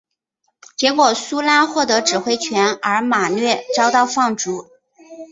[0.75, 4.65] 结果苏拉获得指挥权而马略遭到放逐。